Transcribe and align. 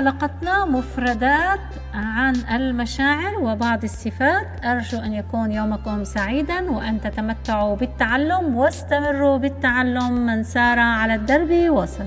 حلقتنا 0.00 0.64
مفردات 0.64 1.60
عن 1.94 2.34
المشاعر 2.36 3.38
وبعض 3.40 3.84
الصفات. 3.84 4.64
أرجو 4.64 4.98
أن 4.98 5.12
يكون 5.12 5.52
يومكم 5.52 6.04
سعيدا 6.04 6.70
وأن 6.70 7.00
تتمتعوا 7.00 7.76
بالتعلم 7.76 8.56
واستمروا 8.56 9.38
بالتعلم. 9.38 10.26
من 10.26 10.42
سار 10.42 10.78
على 10.78 11.14
الدرب 11.14 11.70
وصل. 11.70 12.06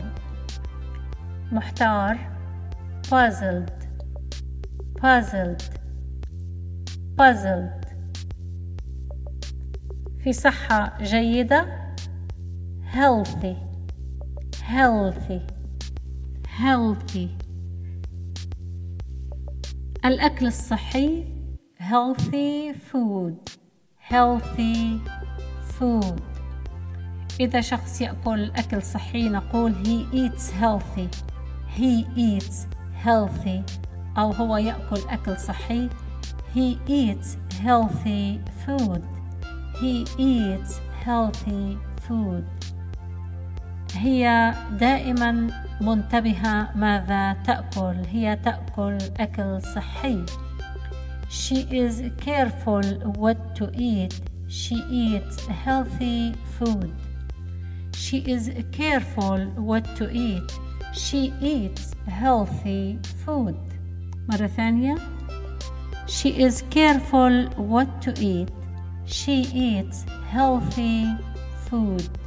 محتار. 1.52 2.18
puzzled. 3.10 3.72
puzzled. 5.02 5.64
puzzled. 7.22 7.86
في 10.24 10.34
صحة 10.34 10.94
جيدة. 11.02 11.66
healthy. 12.94 13.56
healthy. 14.64 15.42
healthy. 16.64 17.43
الأكل 20.06 20.48
الصحي 20.48 21.26
healthy 21.80 22.74
food 22.92 23.36
healthy 24.12 25.00
food 25.80 26.22
إذا 27.40 27.62
شخص 27.62 28.02
يأكل 28.02 28.52
أكل 28.52 28.84
صحي 28.84 29.30
نقول 29.30 29.74
he 29.74 30.16
eats 30.16 30.50
healthy 30.52 31.08
he 31.78 32.06
eats 32.18 32.68
healthy 33.06 33.62
أو 34.18 34.32
هو 34.32 34.58
يأكل 34.58 35.02
أكل 35.10 35.38
صحي 35.38 35.90
he 36.56 36.78
eats 36.88 37.38
healthy 37.64 38.40
food 38.66 39.02
he 39.82 40.06
eats 40.18 40.80
healthy 41.06 41.78
food 42.08 42.44
هي 43.96 44.54
دائما 44.80 45.48
منتبهة 45.82 46.70
ماذا 46.76 47.34
تأكل 47.34 47.96
هي 48.12 48.36
تأكل 48.36 48.98
أكل 49.20 49.62
صحي 49.62 50.26
She 51.30 51.68
is 51.72 52.02
careful 52.18 52.84
what 53.18 53.56
to 53.56 53.72
eat 53.74 54.22
She 54.48 54.76
eats 54.76 55.46
healthy 55.48 56.36
food 56.58 56.94
She 57.96 58.18
is 58.18 58.52
careful 58.72 59.40
what 59.56 59.84
to 59.98 60.12
eat 60.12 60.60
She 60.94 61.34
eats 61.42 61.96
healthy 62.08 63.00
food 63.26 63.56
مرة 64.30 64.48
ثانية 64.48 64.98
She 66.08 66.30
is 66.30 66.64
careful 66.70 67.50
what 67.58 68.02
to 68.02 68.14
eat 68.20 68.50
She 69.06 69.42
eats 69.54 70.06
healthy 70.30 71.08
food 71.70 72.23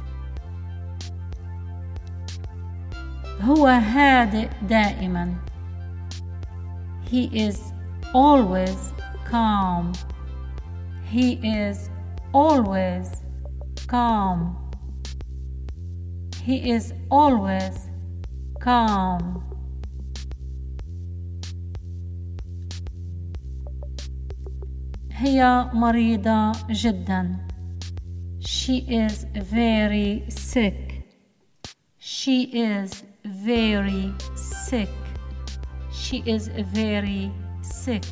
هو 3.41 3.67
هادئ 3.67 4.49
دائما. 4.69 5.35
He 7.11 7.29
is 7.47 7.73
always 8.13 8.93
calm. 9.31 9.93
He 11.11 11.39
is 11.43 11.89
always 12.33 13.07
calm. 13.87 14.39
He 16.43 16.71
is 16.75 16.93
always 17.11 17.89
calm. 18.59 19.43
هي 25.11 25.69
مريضة 25.73 26.51
جدا. 26.69 27.47
She 28.39 28.77
is 28.77 29.25
very 29.33 30.25
sick. 30.29 31.03
She 31.97 32.43
is 32.43 33.03
very 33.27 34.13
sick. 34.35 34.89
She 35.91 36.23
is 36.25 36.47
very 36.47 37.31
sick. 37.61 38.05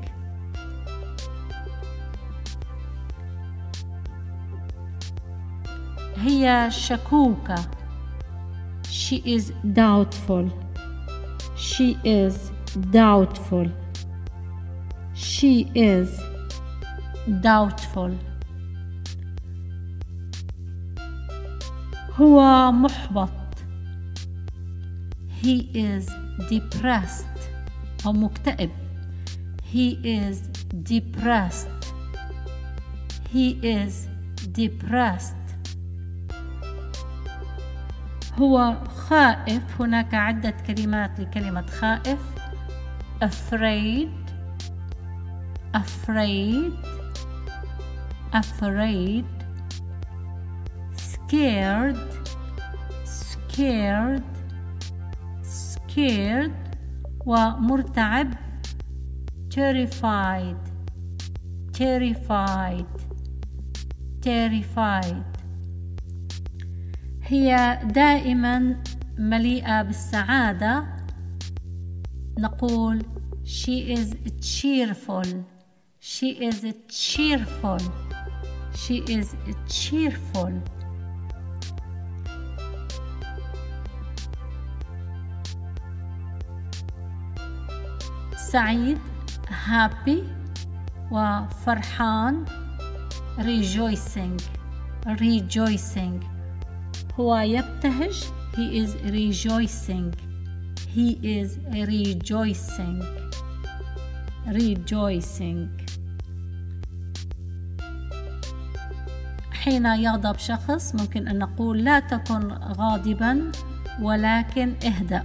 هي 6.17 6.67
شكوكة. 6.71 7.55
She 8.89 9.21
is 9.25 9.51
doubtful. 9.73 10.49
She 11.55 11.97
is 12.03 12.51
doubtful. 12.91 13.67
She 15.13 15.69
is 15.75 16.09
doubtful. 17.41 18.11
هو 22.19 22.71
محبط. 22.71 23.44
He 25.45 25.69
is 25.75 26.09
depressed. 26.49 27.27
أو 28.05 28.13
مكتئب 28.13 28.69
He 29.73 29.99
is 30.03 30.37
depressed. 30.83 31.93
He 33.33 33.59
is 33.61 34.07
depressed. 34.51 35.35
هو 38.39 38.77
خائف 38.95 39.81
هناك 39.81 40.13
عدة 40.13 40.53
كلمات 40.67 41.19
لكلمة 41.19 41.65
خائف 41.65 42.19
afraid. 43.21 44.09
Afraid. 45.73 46.73
Afraid. 48.33 49.25
Scared. 50.95 51.97
Scared. 53.05 54.34
Scared 55.95 56.51
ومرتعب 57.25 58.33
terrified 59.49 60.57
terrified 61.73 62.85
terrified 64.21 65.23
هي 67.23 67.79
دائما 67.85 68.83
مليئة 69.17 69.81
بالسعادة 69.81 70.85
نقول 72.39 73.05
she 73.45 73.93
is 73.93 74.15
cheerful 74.41 75.27
she 75.99 76.29
is 76.49 76.73
cheerful 76.89 77.79
she 78.75 78.97
is 78.97 79.35
cheerful 79.69 80.74
سعيد 88.55 88.97
happy 89.67 90.23
وفرحان 91.11 92.45
rejoicing 93.37 94.39
rejoicing 95.05 96.23
هو 97.19 97.37
يبتهج 97.37 98.23
he 98.55 98.65
is 98.81 98.91
rejoicing 99.11 100.15
he 100.95 101.07
is 101.23 101.49
rejoicing 101.89 103.03
rejoicing 104.47 105.67
حين 109.51 109.85
يغضب 109.85 110.37
شخص 110.37 110.95
ممكن 110.95 111.27
أن 111.27 111.39
نقول 111.39 111.83
لا 111.83 111.99
تكن 111.99 112.47
غاضبا 112.51 113.51
ولكن 114.01 114.73
اهدأ 114.85 115.23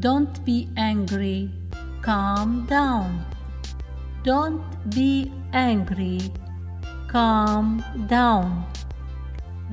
don't 0.00 0.44
be 0.46 0.68
angry 0.76 1.65
calm 2.06 2.64
down. 2.66 3.26
Don't 4.22 4.62
be 4.94 5.32
angry. 5.52 6.30
Calm 7.10 7.82
down. 8.06 8.64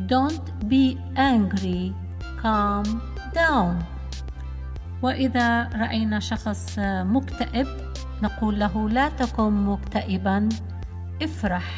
Don't 0.07 0.41
be 0.67 0.97
angry. 1.15 1.93
Calm 2.41 2.85
down. 3.33 3.85
وإذا 5.01 5.69
رأينا 5.75 6.19
شخص 6.19 6.79
مكتئب 6.79 7.67
نقول 8.23 8.59
له 8.59 8.89
لا 8.89 9.09
تكن 9.09 9.65
مكتئبا 9.65 10.49
افرح 11.21 11.77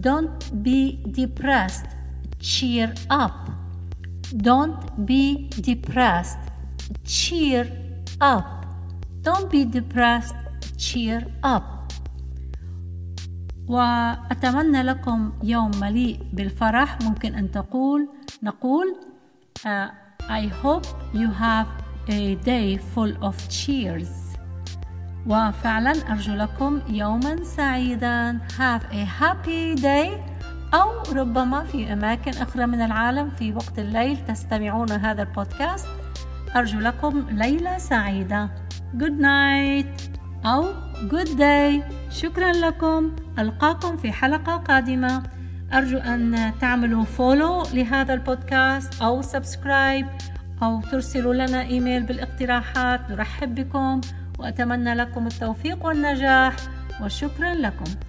Don't 0.00 0.62
be 0.62 1.02
depressed 1.04 1.90
cheer 2.40 2.94
up 3.10 3.50
Don't 4.32 5.04
be 5.04 5.50
depressed 5.60 6.38
cheer 7.04 7.66
up 8.20 8.57
Don't 9.28 9.50
be 9.50 9.62
depressed, 9.78 10.40
cheer 10.78 11.20
up. 11.44 11.66
وأتمنى 13.68 14.82
لكم 14.82 15.32
يوم 15.42 15.70
مليء 15.80 16.20
بالفرح. 16.32 16.98
ممكن 17.02 17.34
أن 17.34 17.50
تقول 17.50 18.08
نقول 18.42 18.96
uh, 19.58 19.68
I 20.28 20.46
hope 20.62 20.86
you 21.14 21.28
have 21.28 21.66
a 22.08 22.34
day 22.34 22.78
full 22.94 23.12
of 23.22 23.34
cheers. 23.48 24.08
وفعلا 25.26 25.92
أرجو 26.12 26.34
لكم 26.34 26.80
يوما 26.88 27.44
سعيدا. 27.44 28.38
Have 28.58 28.82
a 28.92 29.22
happy 29.22 29.80
day. 29.80 30.08
أو 30.74 31.02
ربما 31.12 31.64
في 31.64 31.92
أماكن 31.92 32.30
أخرى 32.30 32.66
من 32.66 32.80
العالم 32.80 33.30
في 33.30 33.52
وقت 33.52 33.78
الليل 33.78 34.26
تستمعون 34.26 34.90
هذا 34.90 35.22
البودكاست. 35.22 35.88
أرجو 36.56 36.78
لكم 36.78 37.26
ليلة 37.30 37.78
سعيدة. 37.78 38.67
Good 38.96 39.20
night. 39.20 40.18
أو 40.46 40.72
good 41.08 41.28
day. 41.38 41.82
شكرا 42.10 42.52
لكم. 42.52 43.16
ألقاكم 43.38 43.96
في 43.96 44.12
حلقة 44.12 44.56
قادمة. 44.56 45.22
أرجو 45.72 45.98
أن 45.98 46.52
تعملوا 46.60 47.04
follow 47.04 47.62
لهذا 47.74 48.14
البودكاست 48.14 49.02
أو 49.02 49.22
subscribe 49.22 50.06
أو 50.62 50.80
ترسلوا 50.80 51.34
لنا 51.34 51.62
إيميل 51.62 52.02
بالاقتراحات. 52.02 53.10
نرحب 53.10 53.54
بكم. 53.54 54.00
وأتمنى 54.38 54.94
لكم 54.94 55.26
التوفيق 55.26 55.86
والنجاح. 55.86 56.56
وشكرا 57.02 57.54
لكم. 57.54 58.07